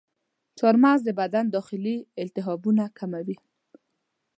[0.59, 3.37] چارمغز د بدن داخلي التهابونه کموي.